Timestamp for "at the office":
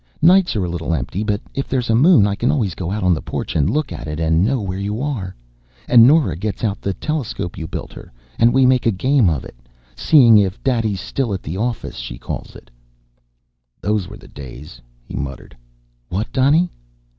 11.35-11.97